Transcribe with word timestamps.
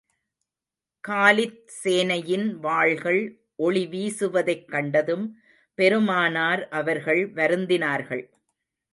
Khalid 1.03 1.71
சேனையின் 1.83 2.47
வாள்கள் 2.59 3.19
ஒளி 3.55 3.83
வீசுவதைக் 3.87 4.67
கண்டதும், 4.67 5.25
பெருமானார் 5.75 6.67
அவர்கள் 6.69 7.33
வருந்தினார்கள். 7.33 8.23